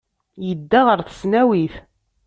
Yedda 0.47 0.79
ɣer 0.87 0.99
tesnawit. 1.01 1.75